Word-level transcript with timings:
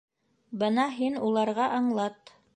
—Бына 0.63 0.85
һин 0.95 1.21
уларға 1.29 1.69
аңлат... 1.79 2.35